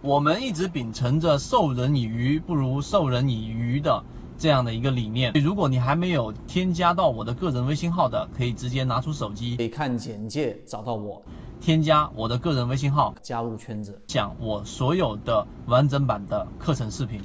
[0.00, 4.04] 我们一直秉承着授人以鱼不如授人以渔的
[4.38, 5.32] 这样的一个理念。
[5.32, 11.24] 如果你还没有添加到我的个人微信号的，可以直接拿出手机，可以看简介找到我，
[11.60, 17.20] 添加我的个人微信号，加入圈子，讲我所有的完整版的课程视频。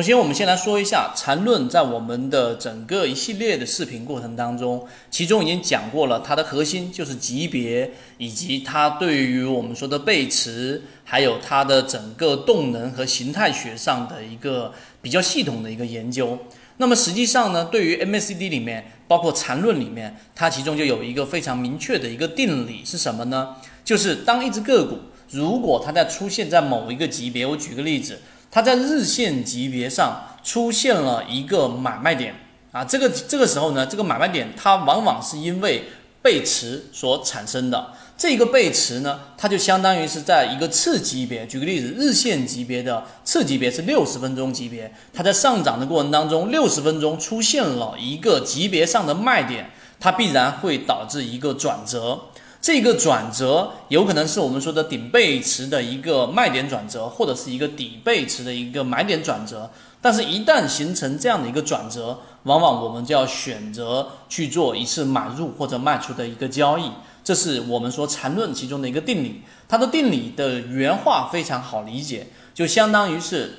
[0.00, 16.38] 首先，我们先来说一下缠论，在我们的整个一系列的视频过程当中，其中已经讲过了，它的核心就是级别，以及它对于我们说的背驰，还有它的整个动能和形态学上的一个比较系统的一个研究。
[16.78, 23.56] 那么实际上呢，对于 MACD 里面，包括缠论里面，它其中就有一个非常明确的一个定理是什么呢？
[23.84, 24.96] 就是当一只个股
[25.28, 28.18] 如果它在出现在某一个级别，我举个例子。
[28.50, 32.34] 它在日线级别上出现了一个买卖点
[32.72, 35.84] 啊，这个这个时候呢，这个买卖点它往往是因为
[36.22, 37.92] 背驰所产生的。
[38.16, 52.20] 这个背驰呢，它就相当于是在一个次级别，举个例子，日线级别的次级别是六十分钟级别，它在上涨的过程当中，六十分钟出现了一个级别上的卖点，它必然会导致一个转折。
[52.60, 59.70] 这个转折有可能是我们说的顶背驰的一个卖点转折，或者是一个底背驰的一个买点转折。
[60.02, 66.90] 但是，一旦形成这样的一个转折，往往我们就要选择去做一次买入或者卖出的一个交易。
[67.24, 69.42] 这是我们说缠论其中的一个定理。
[69.68, 73.58] 它的定理的原话非常好理解，就相当于是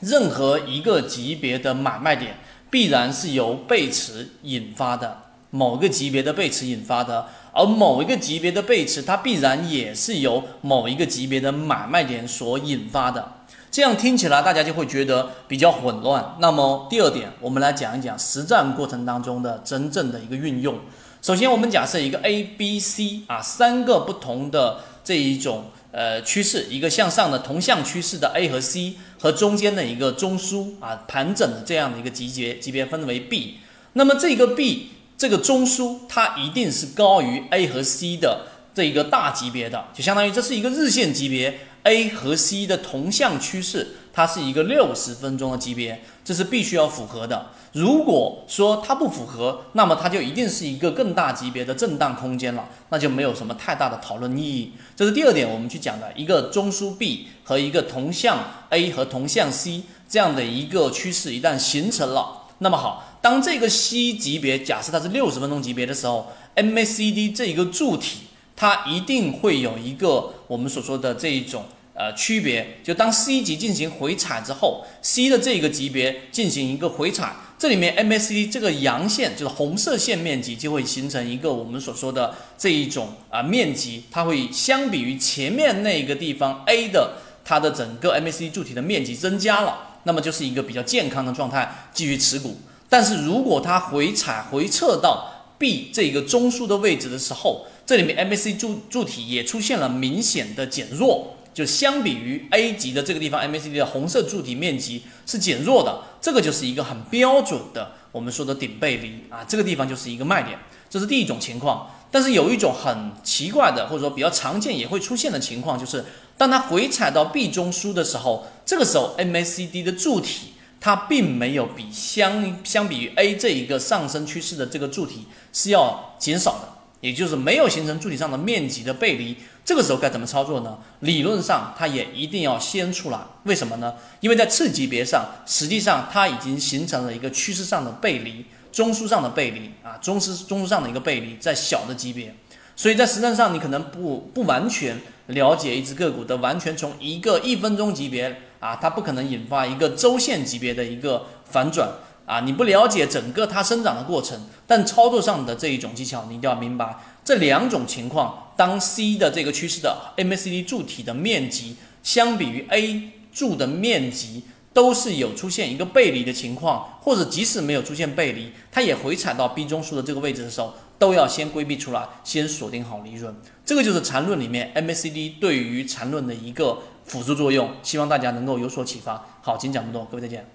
[0.00, 7.26] 任何一个级别的买卖点必然是由背驰引发的，某个级别的背驰引发的。
[7.52, 13.32] 而某一个级别的背驰，它必然也是由某一个级别的买卖点所引发的。
[13.70, 16.36] 这样听起来，大家就会觉得比较混乱。
[16.40, 20.78] 那么第二点，我们来讲一讲实战过程当中的真正的一个运用。
[21.22, 33.58] 首先，我们假设一个 A、B、C 啊三个不同的这一种呃趋势，一个向上的同向趋势的 A 和 C，和中间的一个中枢啊盘整的这样的一个级别级别分为 B。
[33.92, 34.90] 那么这个 B。
[35.20, 47.48] 这个中枢它一定是高于 A 和 C 的这一个大级别的，就相当于这是一个日线级别 A 和 C 的同向趋势，它是一个六十分钟的级别，这是必须要符合的。
[47.74, 54.72] 如果说它不符合，那么它就一定是一个更大级别的震荡空间了，那就没有什么太大的讨论意义。
[54.96, 58.38] 这是第二点，我们去讲的一个中枢 B 和一个同向
[58.70, 63.09] A 和同向 C 这样的一个趋势一旦形成了，那么好。
[63.22, 68.20] 当这个 C 级别假设它是六十分钟级别的时候，MACD 这一个柱体
[68.56, 72.78] 它一定会有一个我们所说的这一种呃区别。
[72.82, 92.58] 就当 C 级进行回踩之后，C 的这个级别进行一个回踩，这里面 MACD 这个阳线就是红色线面积就会形成一个我们所说的这一种啊面积，它会相比于前面那个地方 A 的它的整个 MACD 柱体的面积增加了，那么就是一个比较健康的状态，继续持股。
[92.90, 110.58] 但是如果它回踩回撤到 B 这个中枢的位置的时候，这里面 MACD 柱柱体也出现了明显的减弱，就相比于 A 级的这个地方 MACD 的红色柱体面积是减弱的，这个就是一个很标准的我们说的顶背离啊，这个地方就是一个卖点，
[110.88, 111.88] 这是第一种情况。
[112.10, 116.04] 但是有一种很奇怪的或者说比较常见也会出现的情况，就是
[116.36, 120.54] 当它回踩到 B 中枢的时候，这个时候 MACD 的柱体。
[120.80, 126.68] 它并没有比相相比于 A 这一个上升趋势的这个柱体是要减少的，
[127.02, 129.36] 也就是没有形成柱体上的面积的背离。
[129.62, 130.78] 这个时候该怎么操作呢？
[131.00, 133.20] 理论上它也一定要先出来。
[133.44, 133.94] 为什么呢？
[134.20, 142.34] 因为在次级别上，实际上它已经形成了一个趋势上的背离，中枢上的背离啊，中枢中枢上的一个背离在小的级别，
[142.80, 148.34] 所以在实战上你可能不不完全了解一只个股的完全从一个一分钟级别。
[148.58, 151.90] 啊，它不可能引发一个周线级别的一个反转
[152.24, 152.40] 啊！
[152.40, 158.52] 你不了解整个它生长的过程，但操作上的这一种技巧，你一定要明白这两种情况。
[158.56, 164.44] 当 C 的这个趋势的 MACD 柱体的面积相比于 A 柱的面积
[164.80, 173.36] 都是有出现一个背离的情况，或者即使没有出现背离，它也回踩到 B 中枢的这个位置的时候，都要先规避出来，先锁定好利润。
[173.62, 176.78] 这个就是缠论里面 MACD 对于缠论的一个。
[177.04, 179.26] 辅助作用，希望大家能够有所启发。
[179.42, 180.46] 好，今天讲这么多，各位再见。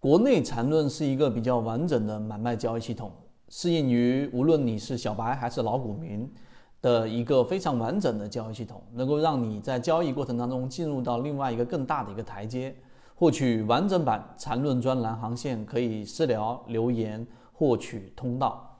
[0.00, 3.12] 国内缠论是一个比较完整的买卖交易系统，
[3.50, 6.32] 适应于无论你是小白还是老股民
[6.84, 12.76] 的一个非常完整的交易系统，能够让你在交易过程当中进入到另外一个更大的一个台阶。
[13.14, 18.73] 获取完整版缠论专栏航线，可以私聊留言获取通道。